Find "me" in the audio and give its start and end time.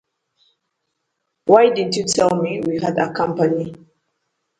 2.41-2.59